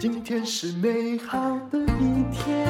[0.00, 1.38] 今天是美好
[1.70, 2.66] 的一天。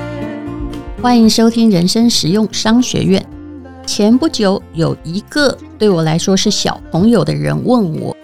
[1.03, 3.25] 欢迎收听人生实用商学院。
[3.87, 8.15] 前不久，有一个对我来说是小朋友的人问我，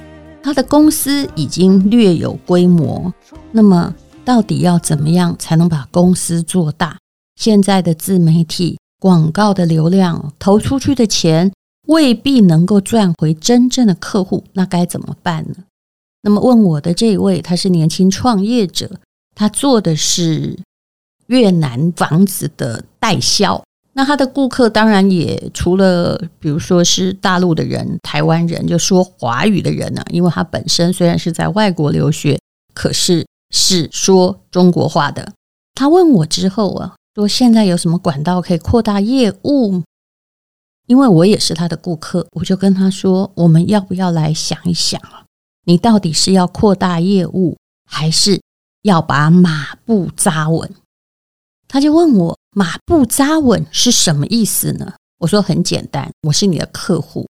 [0.42, 3.12] 他的公司已经略有规模，
[3.50, 6.98] 那么到底要怎么样才能把公司做大？
[7.36, 11.50] 现在的自媒体广告的流量投出去的钱
[11.86, 15.56] 未必能够赚回真正的客户，那该怎么办呢？
[16.22, 18.90] 那么问我的这一位，他是年轻创业者，
[19.34, 20.58] 他做的是
[21.26, 23.62] 越南房子的代销。
[23.92, 32.40] 那他的顾客当然也除了比如说是大陆的人、台湾人，就说华语的人呢、因为他本身虽然是在外国留学，
[32.74, 35.32] 可是是说中国话的。
[35.74, 39.82] 他问我之后啊，说现在有什么管道可以扩大业务？
[40.86, 45.24] 因为我也是他的顾客，我就跟他说，我们要不要来想一想啊？
[45.64, 47.56] 你到底是要扩大业务，
[47.90, 48.40] 还是
[48.82, 50.70] 要把马步扎稳？
[51.66, 57.26] 他就问我：“马步扎稳是什么意思呢？”我说：“很简单，我是你的客户，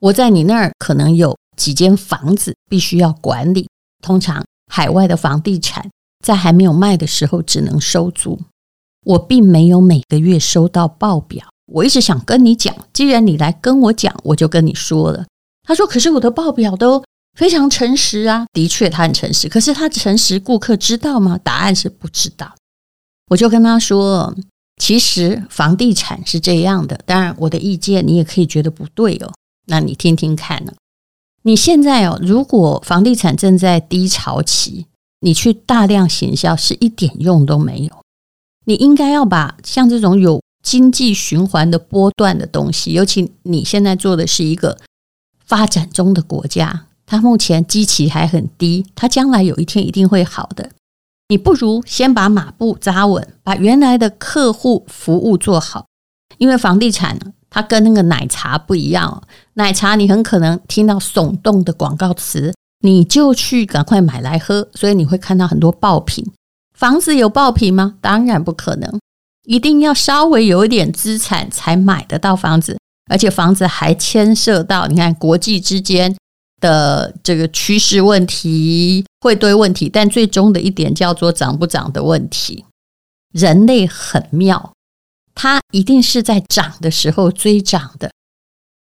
[0.00, 3.68] 我在你那儿可能有几间房子必须要管理。
[4.02, 5.88] 通常海外的房地产
[6.24, 8.40] 在还没有卖的时候只能收租，
[9.04, 11.46] 我并没有每个月收到报表。
[11.68, 15.26] 我一直想跟你讲，既然你来跟我讲，我就跟你说了。”
[15.64, 17.02] 他说：“可是我的报表都……”
[17.36, 19.48] 非常诚实啊，的确他很诚实。
[19.48, 21.38] 可是他诚实，顾客知道吗？
[21.38, 22.52] 答案是不知道。
[23.30, 24.34] 我就跟他说，
[24.82, 26.98] 其实房地产是这样的。
[27.06, 29.32] 当然，我的意见你也可以觉得不对哦。
[29.66, 30.72] 那你听听看呢？
[31.42, 34.86] 你现在哦，如果房地产正在低潮期，
[35.20, 37.90] 你去大量行销是一点用都没有。
[38.64, 44.76] 你应该要把像这种有经济循环的波段的东西，尤其你现在做的是一个
[45.46, 46.84] 发展中的国家。
[47.06, 50.72] 它目前基期还很低，它将来有一天一定会好的。
[51.30, 55.86] 你不如先把马步扎稳，把原来的客户服务做好。
[56.36, 57.18] 因为房地产，
[57.48, 59.22] 它跟那个奶茶不一样哦。
[59.54, 66.30] 奶茶你很可能听到耸动的广告词，你就去赶快买来喝，所以你会看到很多爆品。
[66.74, 67.94] 房子有爆品吗？
[68.02, 69.00] 当然不可能，
[69.48, 72.78] 一定要稍微有一点资产才买得到房子，
[73.10, 76.14] 而且房子还牵涉到你看国际之间。
[76.60, 82.64] 的这个趋势问题、汇兑问题，但最终的一点叫做涨不涨的问题。
[83.32, 84.72] 人类很妙，
[85.36, 88.10] 它一定是在涨的时候追涨的。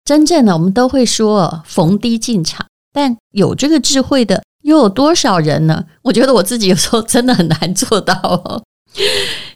[0.06, 5.84] 真正的我们都会说逢低进场，但有这个智慧的又有多少人呢？
[6.04, 8.64] 我觉得我自己有时候真的很难做到哦，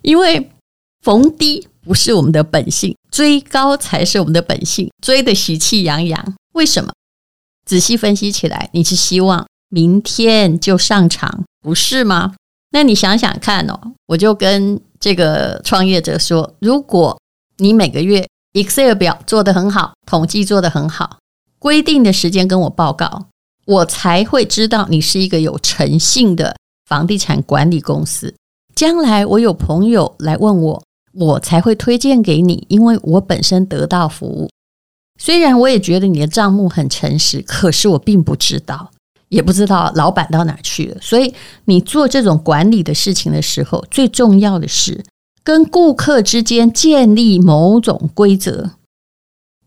[0.02, 0.50] 因为
[1.08, 6.36] 逢低不是我们的本性，追高才是我们的本性，追得喜气洋洋。
[6.52, 6.92] 为什么？
[7.66, 12.36] 仔细分析起来，你是希望明天就上场，不是吗？
[12.72, 17.18] 那你想想看哦，我就跟这个创业者说，如果
[17.60, 21.20] 你每个月 Excel 表做得很好，统计做得很好，
[21.58, 23.28] 规定的时间跟我报告，
[23.64, 28.36] 我才会知道你是一个有诚信的房地产管理公司。
[28.76, 30.84] 将来我有朋友来问我，
[31.20, 34.50] 我才会推荐给你，因为我本身得到服务。
[35.20, 38.92] 虽然我也觉得你的账目很诚实，可是我并不知道，
[39.30, 40.98] 也不知道老板到哪去了。
[41.02, 41.34] 所以
[41.66, 45.04] 你做这种管理的事情的时候，最重要的是
[45.44, 48.72] 跟顾客之间建立某种规则，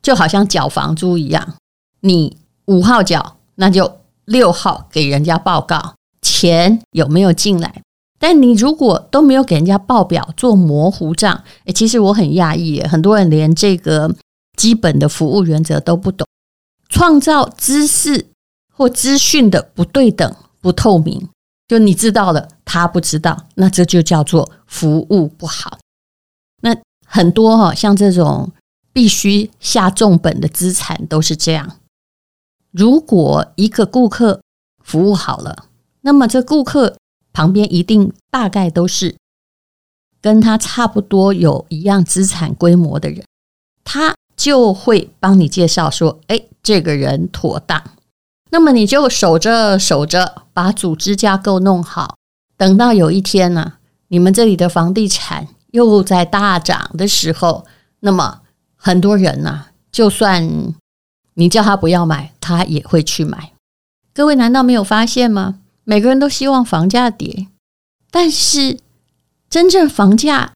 [0.00, 1.56] 就好像缴房租一样，
[2.00, 2.36] 你
[2.66, 7.82] 五号缴，那就六号给人家报告钱有没有进来。
[8.20, 14.14] 但你如果都没有给人家报表，做模糊账，诶，其实我很讶异，很多人连这个。
[14.56, 16.26] 基本的服务原则都不懂，
[16.90, 18.26] 创造知识
[18.70, 21.28] 或资讯的不对等、不透明，
[21.66, 25.78] 就你知道了，他不知道，那这就叫做服务不好。
[26.60, 26.76] 那
[27.06, 28.52] 很多哈，像这种
[28.92, 31.78] 必须下重本的资产都是这样。
[32.70, 34.42] 如果一个顾客
[34.84, 35.64] 服务好了，
[36.02, 36.98] 那么这顾客
[37.40, 39.16] 旁边一定大概都是
[40.20, 43.24] 跟他差不多有一样资产规模的人，
[43.82, 44.14] 他。
[44.36, 47.82] 就会帮你介绍说，哎，这个人妥当。
[48.50, 52.16] 那么你就守着守着，把组织架构弄好。
[52.56, 53.74] 等到有一天呢，
[54.08, 57.66] 你们这里的房地产又在大涨的时候，
[57.98, 58.40] 那么
[58.76, 60.72] 很多人呢，就算
[61.34, 63.52] 你叫他不要买，他也会去买。
[64.14, 65.58] 各位难道没有发现吗？
[65.90, 67.48] 每个人都希望房价跌，
[68.12, 68.78] 但是
[69.48, 70.52] 真正房价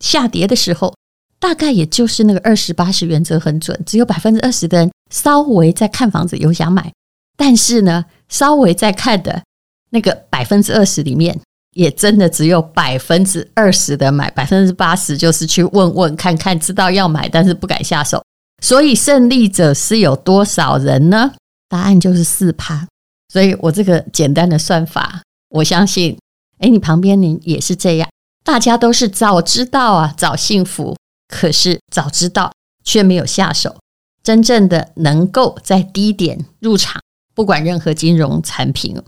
[0.00, 0.92] 下跌的时候。
[1.38, 6.92] 大概也就是那个二十八十原则很准，只有百分之二十的人稍微在看房子有想买，
[7.36, 9.42] 但是呢，稍微在看的
[9.90, 11.40] 那个百分之二十里面，
[11.74, 18.22] 也真的只有百分之二十的买，百分之八十就是去问问看看，知道要买，但是不敢下手。
[18.62, 21.32] 所以胜利者是有多少人呢？
[21.68, 22.86] 答案就是四趴。
[23.30, 26.18] 所以我这个简单的算法，我相信，
[26.58, 28.10] 哎，你旁边你也是这样，
[28.44, 30.96] 大家都是早知道啊，早幸福，
[31.28, 33.76] 可是早知道却没有下手。
[34.24, 37.00] 真正的能够在低点入场，
[37.32, 39.00] 不管任何金融产品，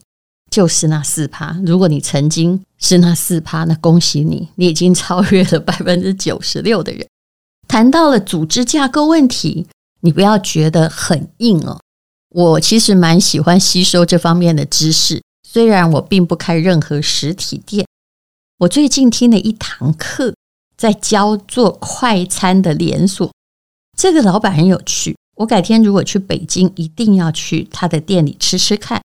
[0.48, 1.60] 就是那四趴。
[1.66, 7.04] 如果你曾经是那四趴，那恭喜你，你已经超越了 百分之九十六的人。
[7.66, 9.66] 谈到了组织架构问题，
[10.00, 11.80] 你不要觉得很硬哦。
[12.34, 17.86] 我其实蛮喜欢吸收这方面的知识，虽然我并不开任何实体店。
[18.60, 20.34] 我最近听了一堂课，
[20.76, 23.30] 在教做快餐的连锁。
[23.98, 29.02] 这个老板很有趣，我改天如果去北京，一定要去他的店里吃吃看。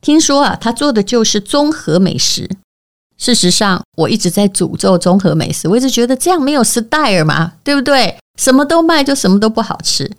[0.00, 2.48] 听说啊，他做的就是综合美食。
[3.18, 8.16] 事实上，我一直在诅咒综合美食，我一直觉得这样没有 style 嘛，对不对？
[8.38, 10.10] 什么都卖，就什么都不好吃。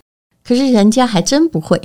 [0.44, 1.81] 可是人家还真不会，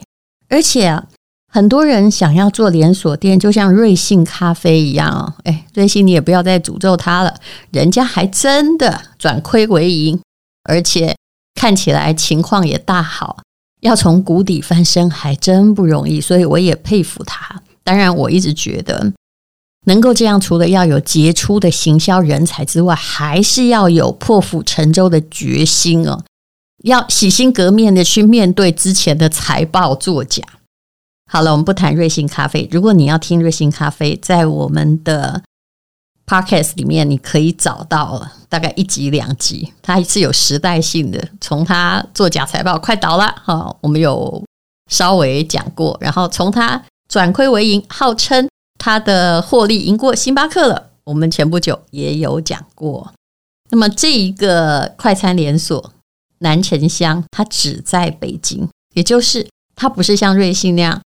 [0.48, 1.06] 而且啊，
[1.52, 5.34] 很多人想要做连锁店，就像瑞幸咖啡一样哦。
[5.44, 7.34] 哎，瑞幸你也不要再诅咒他了，
[7.70, 10.20] 人家还真的转亏为盈，
[10.64, 11.16] 而且
[11.54, 13.38] 看起来情况也大好，
[13.81, 17.62] 要从谷底翻身还真不容易，所以我也佩服他。
[17.82, 19.12] 当然，我一直觉得。
[19.88, 26.25] 能够这样，除了要有杰出的行销人才之外，还是要有破釜沉舟的决心哦。
[26.86, 30.42] 要洗心革面的去面对之前的财报作假。
[31.28, 32.68] 好了，我们不谈瑞幸咖啡。
[32.70, 35.42] 如果你要听瑞幸咖啡，在我们的
[36.24, 41.28] podcast 里面，你可以找到大概一集两集，它是有时代性的。
[41.40, 44.44] 从它做假财报快倒了哈，我们有
[44.88, 48.48] 稍微讲过，然后从它转亏为盈，号称。
[48.78, 53.12] 它的获利赢过星巴克了，我们前不久也有讲过。
[53.70, 55.92] 那么这一个快餐连锁
[56.38, 61.02] 南城乡，它只在北京，也就是它不是像瑞幸那样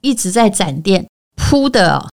[0.00, 2.08] 一直在展店铺的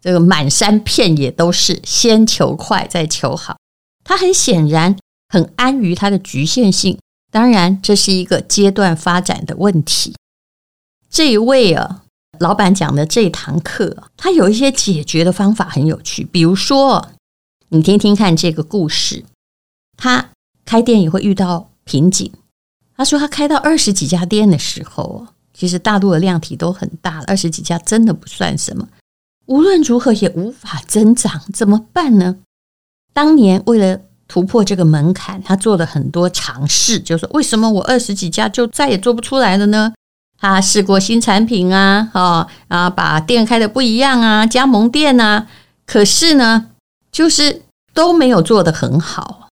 [0.00, 3.56] 这个满山遍野都是，先求快再求好。
[4.04, 4.96] 它很显然
[5.28, 6.98] 很安于它的局限性，
[7.30, 10.14] 当然这是一个阶段发展的问题。
[11.10, 12.02] 这一位啊。
[12.40, 16.24] 老板讲的这堂课，他有一些解决的方法很有趣。
[16.24, 17.12] 比如说，
[17.68, 19.24] 你听听看这个故事。
[19.96, 20.30] 他
[20.64, 22.30] 开店也会遇到瓶颈。
[22.96, 28.88] 他说他开到二十几家店的时候，其实大陆的量体都很大了，二十几家真的不算什么。
[29.46, 32.36] 无论如何也无法增长，怎么办呢？
[33.12, 39.92] 当年为了突破这个门槛，他做了很多尝试，就是说为什么我二十几家就再也做不出来了呢？
[40.38, 45.46] 他试过新产品啊，哦啊，把店开的不一样啊，加盟店啊，
[45.86, 46.70] 可是呢，
[47.12, 49.48] 就是都没有做得很好。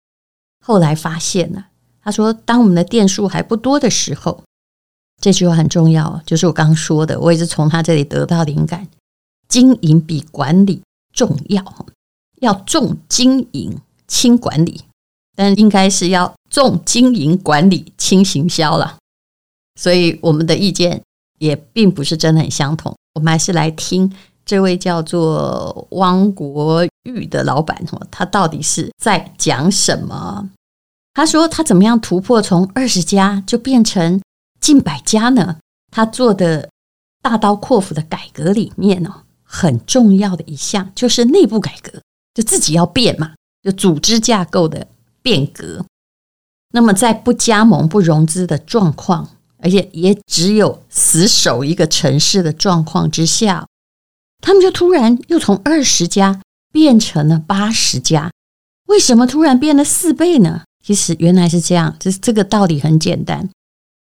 [0.64, 1.64] 后来发现呢，
[2.06, 4.44] 他说，当我们的店数还不多的时候，
[5.20, 8.86] 这句话很重要，就是我刚刚说的，我也是从他这里得到灵感。
[9.48, 10.80] 经营比管理
[11.12, 11.64] 重要，
[12.40, 13.76] 要重经营
[14.06, 14.84] 轻管理，
[15.34, 18.98] 但应该是要重经营管理轻行销了。
[19.74, 21.02] 所以我们的意见
[21.40, 22.94] 也并不是真的很相同。
[23.14, 24.08] 我们还是来听
[24.44, 30.48] 这位叫做汪国玉的老板，他到底是在讲什么？
[31.16, 34.20] 他说他怎么样突破从二十家就变成
[34.60, 35.56] 近百家呢？
[35.90, 36.68] 他做的
[37.22, 42.02] 大刀阔斧的改革里面哦，很重要的一项就是内部改革，
[42.34, 43.32] 就自己要变嘛，
[43.62, 44.86] 就组织架构的
[45.22, 45.86] 变革。
[46.74, 49.30] 那么在不加盟、不融资的状况。
[49.58, 53.66] 而且也只有死守一个城市的状况之下，
[54.42, 58.30] 他们就突然又从二十家变成了八十家。
[58.86, 60.64] 为什么突然变了四倍呢？
[60.86, 63.50] 其实原来是这样，就是这个道理很简单。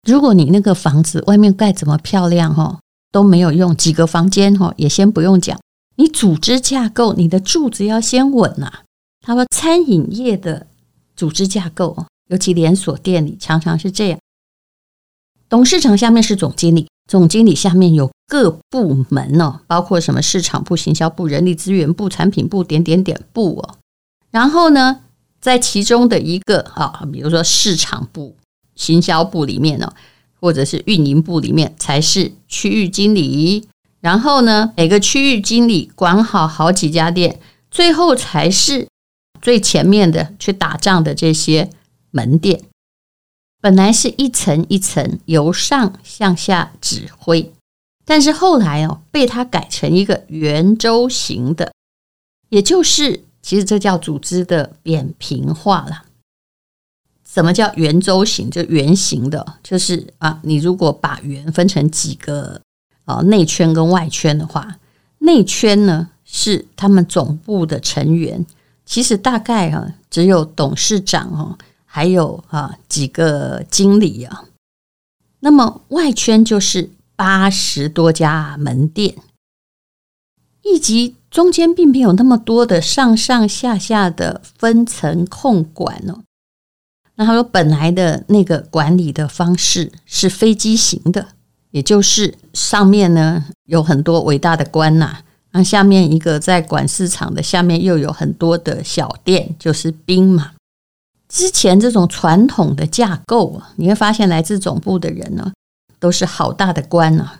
[0.05, 2.81] 如果你那个房子外面盖怎么漂亮哈，
[3.12, 5.61] 都没有用，几个房间哈也先不用讲，
[5.95, 8.81] 你组织架构，你的柱子要先稳呐。
[9.25, 10.67] 他说，餐饮业的
[11.15, 14.19] 组织架构，尤其连锁店里，常常是这样。
[15.49, 23.77] 董事长下面是总经理，总经理下面有各部门哦，包括什么市场部、行销部、人力资源部、产品部、点点点部哦。
[24.33, 25.03] 然后呢，
[25.43, 28.37] 在其中的一个啊，比如说市场部、
[28.77, 29.93] 行销部里面呢，
[30.41, 33.69] 或者是运营部里面，才是区域经理。
[34.01, 38.87] 然后呢，每个区域经理管好好几家店，最后才是
[39.41, 41.71] 最前面的去打仗的这些
[42.13, 42.63] 门店。
[43.61, 47.53] 本来是一层一层由上向下指挥，
[48.05, 51.73] 但是后来哦，被他改成一个圆周形的，
[52.49, 56.05] 也就是其实这叫组织的扁平化了。
[57.25, 58.51] 什么叫圆周形？
[58.51, 62.61] 就圆形的，就是啊，你如果把圆分成几个
[63.05, 64.79] 啊内圈跟外圈的话，
[65.19, 68.45] 内圈呢是他们总部的成员，
[68.85, 74.45] 其实大概啊只有董事长哦，还有啊几个经理啊。
[75.41, 79.17] 那么外圈就是八十多家门店，
[80.63, 86.21] 以及中间并没有那么多的上上下下的分层控管哦。
[87.15, 91.29] 那他说，本来的那个管理的方式是飞机型的，
[91.71, 95.21] 也就是上面呢有很多伟大的官呐，
[95.53, 100.53] 那下面一个在管市场的，下面又有很多的小店，就是兵嘛。
[101.29, 105.51] 之前这种传统的架构啊，你会发现来自总部的人呢，
[105.99, 107.39] 都是好大的官啊，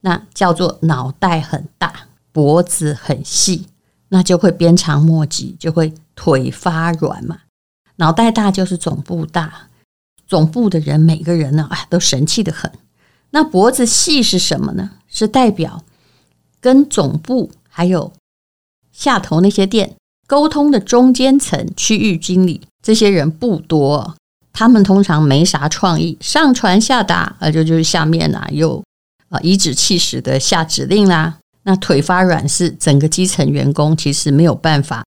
[0.00, 1.92] 那叫做脑袋很大，
[2.32, 3.66] 脖子很细，
[4.08, 7.38] 那就会鞭长莫及，就会腿发软嘛。
[7.96, 9.68] 脑袋大就是总部大，
[10.26, 12.70] 总部的人每个人呢，啊，都神气得很。
[13.30, 14.90] 那脖子细是什么呢？
[15.08, 15.84] 是代表
[16.60, 18.12] 跟总部还有
[18.92, 19.96] 下头那些店
[20.26, 24.16] 沟通的中间层区域经理，这些人不多，
[24.52, 28.82] 他们通常没啥创意，上传下达，呃，就就是下面啊，又
[29.28, 31.39] 啊颐指气使的下指令啦。
[31.62, 35.04] 那腿发软是整个基层员工其实没有办法。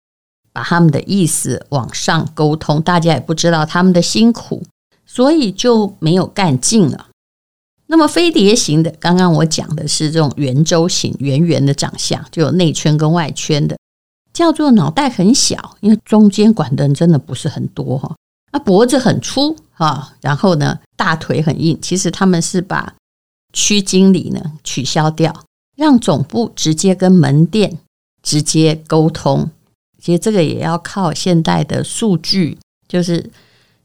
[0.55, 4.63] 把他们的意思往上沟通，大家也不知道他们的辛苦，
[5.07, 7.09] 所以就没有干劲了。
[7.87, 13.79] 那么飞碟型的，刚刚我讲的是这种圆周型、圆圆的长相，就有内圈跟外圈的，
[14.35, 18.15] 叫做脑袋很小，因为中间管的人真的不是很多哈。
[18.51, 21.79] 啊，脖子很粗哈，然后呢，大腿很硬。
[21.81, 22.95] 其实他们是把
[23.55, 25.35] 区经理呢取消掉，
[25.83, 27.77] 让总部直接跟门店
[28.23, 29.51] 直接沟通。
[30.01, 33.29] 其实这个也要靠现代的数据，就是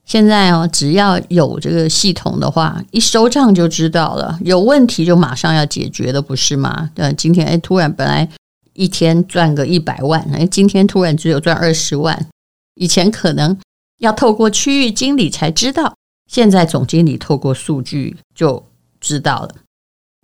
[0.06, 6.92] 现在哦，只要有这个系统的话，一收账就知道了，有问题就马上要解决的，不是吗？
[6.94, 8.30] 对，今天哎，突然本来
[8.74, 12.28] 一天赚个一百万，哎，今天突然只有赚二十万，
[12.76, 13.58] 以前可能
[13.98, 15.96] 要透过区域经理才知道，
[16.32, 18.64] 现在总经理透过数据就
[19.00, 19.50] 知道了。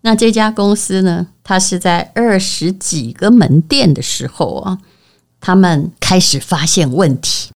[0.04, 4.78] 那这家公司呢，它是在二十几个门店的时候啊。
[5.46, 7.52] 他们开始发现问题，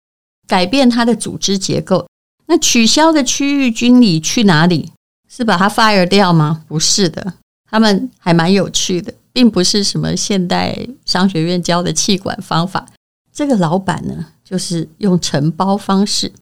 [0.48, 2.08] 改变它的组织结构。
[2.46, 4.90] 那取消的区域经理去哪里？
[5.28, 6.64] 是把他 fire 掉吗？
[6.66, 7.34] 不是的，
[7.70, 12.84] 他们还蛮有趣的，并不是什么现代商学院教的企管方法。
[13.32, 16.32] 这个老板呢，就是用承包方式。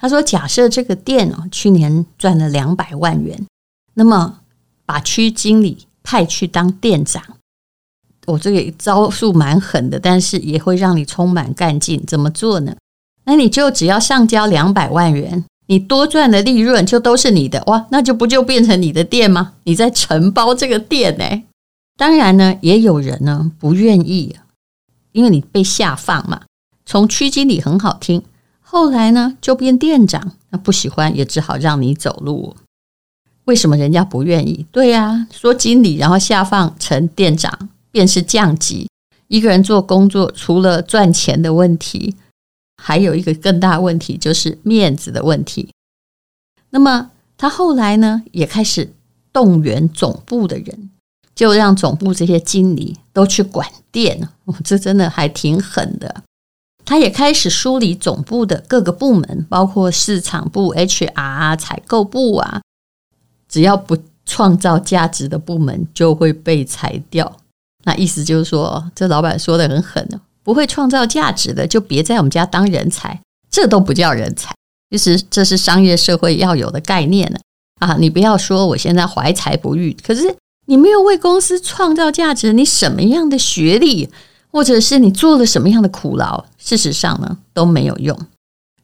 [0.00, 3.44] 他说：“假设这个店哦，去年赚了两百万元，
[3.94, 4.38] 那么
[4.92, 7.22] 把区经理派去当店长。”
[8.26, 12.04] 我这个招数蛮狠的，但是也会让你充满干劲。
[12.06, 12.76] 怎么做呢？
[13.24, 19.54] 那你就只要上交两百万元，你多赚的利润就都是你的哇，那就不就变成你的店吗？
[19.64, 21.42] 你在承包这个店呢？
[21.96, 24.36] 当然呢，也有人呢不愿意，
[25.12, 26.42] 因为你被下放嘛。
[26.84, 28.22] 从区经理很好听，
[28.60, 32.56] 后来呢就变店长，那不喜欢也只好让你走路。
[33.44, 34.66] 为什么人家不愿意？
[34.70, 37.68] 对呀，说经理然后下放成店长。
[37.92, 38.88] 便是降级，
[39.28, 42.16] 一个人做工作，除了赚钱的问题，
[42.82, 45.68] 还有一个更大问题，就是面子的问题。
[46.70, 48.94] 那么他后来呢，也开始
[49.30, 50.88] 动员总部的人，
[51.34, 54.26] 就让总部这些经理都去管店。
[54.46, 56.22] 哦，这真的还挺狠的。
[56.86, 62.62] 他也开始梳理总部的各个部门，包括市场部、HR、采购部啊，
[63.52, 63.94] 只要不
[64.24, 67.30] 创造价值的部门就会被裁掉。
[67.84, 74.54] 那意思就是说，这老板说的很狠哦，不会创造价值的就别在我们家当人才，这都不叫人才。
[74.90, 77.38] 其实这是商业社会要有的概念呢。
[77.80, 80.34] 啊，你不要说我现在怀才不遇，可是
[80.66, 84.08] 你没有为公司创造价值，你什么样的学历，
[84.50, 88.16] 或者是你做了什么样的苦劳，事实上呢都没有用。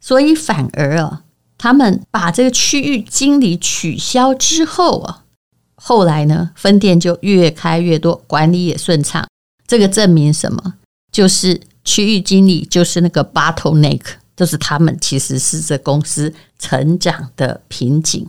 [0.00, 1.22] 所以反而啊，
[1.58, 5.24] 他们把这个区域经理取消之后啊。
[5.74, 9.26] 后来呢，分店就越开越多，管理也顺畅。
[9.66, 10.74] 这个证明什么？
[11.12, 14.02] 就是区域经理就是那个 bottleneck，
[14.36, 18.28] 就是他们其实是这公司成长的瓶颈。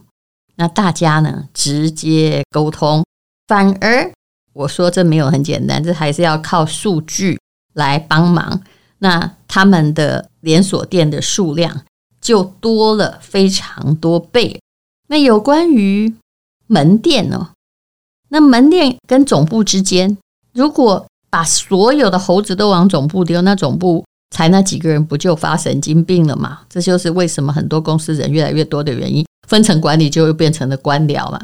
[0.56, 3.04] 那大家呢，直接沟通，
[3.48, 4.12] 反而
[4.54, 7.40] 我说这没有很简单，这还是要靠数据
[7.74, 8.62] 来帮忙。
[9.00, 11.84] 那他们的连锁店的数量
[12.30, 14.62] 就多了非常多倍。
[15.08, 16.14] 那有关于
[16.68, 17.50] 门店哦，
[18.28, 20.16] 那门店跟总部之间，
[20.54, 26.60] 如果把所有的猴子都往总部丢，那总部才那几个人不就发神经病了吗？
[26.70, 29.26] 这就是为什么很多公司人越来越多的原因。
[29.48, 31.42] 分层管理就又变成了官僚嘛。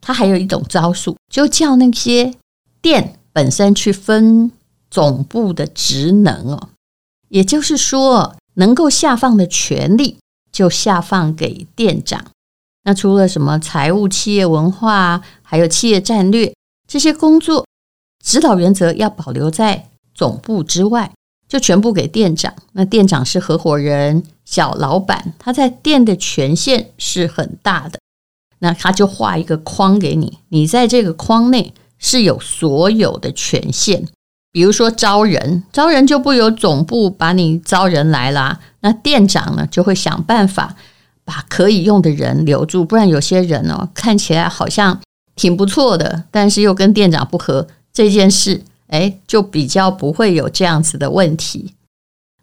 [0.00, 2.34] 他还有一种招数，就叫那些
[2.82, 4.50] 店本身去分
[4.90, 6.70] 总部的职能哦，
[7.28, 10.18] 也就是说，能够下放的权力
[10.54, 12.24] 就下放给店长。
[12.84, 16.54] 那除了什么财务、企业文化，还有企业战略
[16.86, 17.66] 这些工作，
[18.24, 21.10] 指导原则要保留在总部之外，
[21.48, 22.54] 就全部给店长。
[22.74, 27.98] 那店长是合伙人、小老板，他在店的权限是很大的。
[28.60, 34.06] 那他就画一个框给你，你在这个框内是有所有的权限。
[34.54, 40.76] 比如说招人，招人就不由总部把你招人来啦，那店长呢就会想办法。
[41.26, 45.00] 把可以用的人留住，不然有些人哦，看起来好像
[45.34, 51.72] 挺不错的，但是又跟店长不合，这件事，哎，就比较不会有这样子的问题。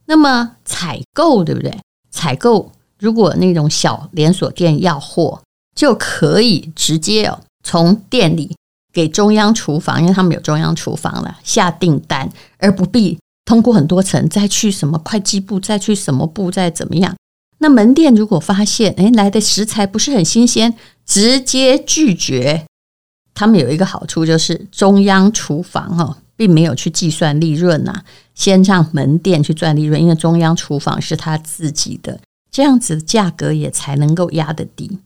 [0.05, 1.79] 那么采购对不对？
[2.09, 5.39] 采购如果那种小连锁店要货，
[5.75, 8.55] 就可以直接哦从店里
[8.93, 17.15] 给中央厨房，因为他们有中央厨房了，下订单，而不必通过很多层再去什么会计部，再去什么部，再怎么样。
[17.59, 20.73] 那门店如果发现，诶，来的食材不是很新鲜，
[21.05, 22.65] 直接拒绝。
[23.33, 32.19] 他们有一个好处，就是中央厨房哈，并没有去计算利润呐，先让门店去赚利润，因为中央厨房是他自己的，
[32.51, 34.99] 这样子价格也才能够压得低。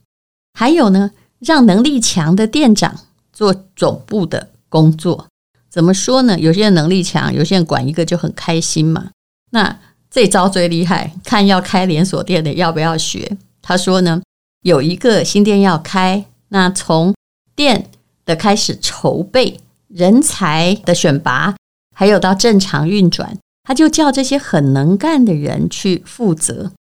[0.58, 3.02] 还有呢，让能力强的店长
[3.36, 5.28] 做总部的工作，
[5.70, 6.40] 怎么说呢？
[6.40, 9.12] 有些人能力强，有些人管一个就很开心嘛。
[9.52, 9.78] 那。
[10.08, 13.36] 这招最厉害，看要开连锁店的要不要学？
[13.62, 14.22] 他说呢，
[14.62, 17.14] 有一个新店要开，那从
[17.54, 17.90] 店
[18.24, 21.58] 的开始筹备、人才的选拔，
[21.94, 26.72] 还有到正常运转，他就叫这些很能干的人去负责，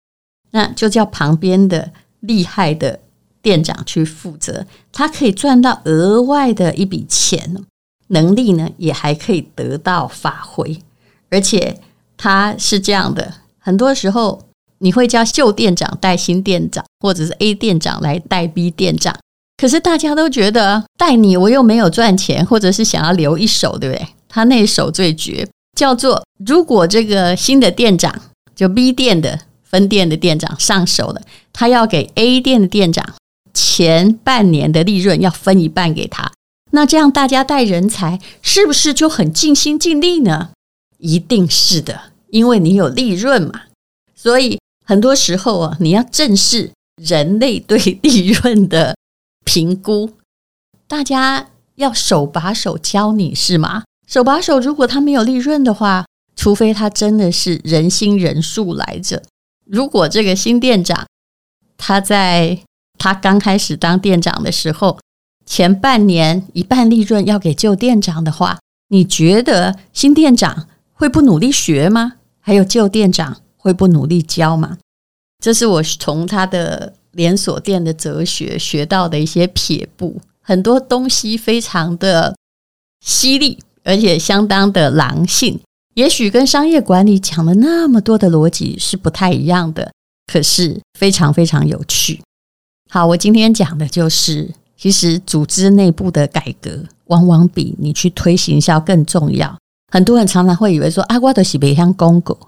[0.52, 1.90] 那就叫旁边的
[2.20, 3.00] 厉害的
[3.44, 7.64] 店长去负责，他可以赚到额外的一笔钱，
[8.08, 10.80] 能力呢也还可以得到发挥，
[11.30, 11.78] 而且。
[12.16, 14.40] 他是这样的，很多时候
[14.78, 19.14] 你会叫旧店长带新店长，或者是 A 店长来带 B 店长。
[19.56, 24.08] 可是大家都觉得带你我又没有赚钱，或者是想要留一手，对不对？
[24.28, 28.14] 他那一手最绝，叫做如果这个新的店长
[28.54, 31.20] 就 B 店的分店的店长上手了，
[31.52, 33.04] 他要给 A 店的店长
[33.54, 36.32] 前半年的利润要分一半给他。
[36.72, 40.50] 那这样大家带人才是不是就很尽心尽力呢？
[40.98, 43.62] 一定是的，因为你有利润嘛，
[44.16, 48.96] 所以很多时候啊，你要正视人类对利润的
[49.44, 50.14] 评估。
[50.88, 53.84] 大家要手把手教你是吗？
[54.06, 59.22] 手把手，如果他没有利润的话，除非他真的是仁心仁术来着。
[59.64, 61.06] 如果这个新店长
[61.78, 62.58] 他在
[62.98, 64.98] 他刚开始当店长的时候，
[65.44, 72.14] 前半年一半利润要给旧店长的话，你觉得新店长会不努力学吗？
[72.40, 74.78] 还有旧店长会不努力教吗？
[75.42, 82.34] 这是我从他的连锁店的哲学学到的一些撇步，很多东西非常的
[83.04, 85.60] 犀利，而且相当的狼性。
[85.94, 89.92] 也许跟商业管理讲了那么多的逻辑是不太一样的，
[90.26, 92.20] 可是非常非常有趣。
[92.94, 99.52] 好，我今天讲的就是，其实组织内部的改革往往比你去推行销更重要。
[99.90, 102.38] 很多人常常会以为说啊，我的是北乡公狗。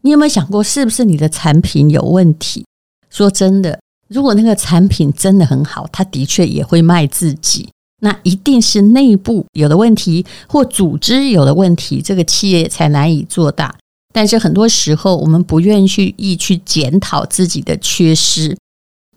[0.00, 2.64] 你有没有想过，是不是你的产品有问题？
[3.10, 7.68] 说真的，如果那个产品真的很好，它的确也会卖自己。
[8.00, 13.76] 那一定是内部有的问题，或组织有的问题，这个企业才难以做大。
[14.14, 18.56] 但是很多时候，我们不愿意去意去检讨自己的缺失，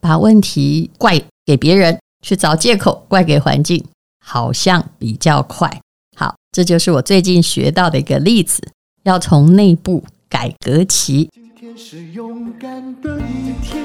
[0.04, 3.82] 把问题怪给别人，去找借口怪给环境，
[4.20, 5.80] 好像比较快。
[6.18, 8.62] 好，这就是我最近学到的一个例子，
[9.04, 11.30] 要从内部改革起。
[11.32, 13.82] 今天是勇敢的一天，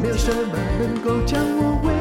[0.00, 1.95] 没有什么能够将我为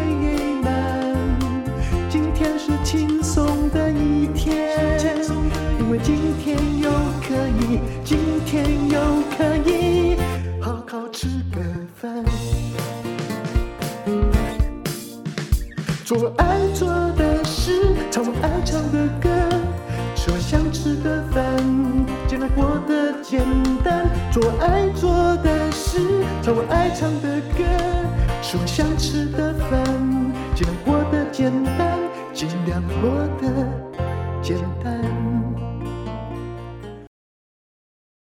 [26.46, 27.64] 唱我爱唱的歌，
[28.44, 29.84] 吃我想吃的饭，
[30.54, 31.98] 尽量过得简单，
[32.36, 33.10] 尽量过
[33.42, 33.65] 得。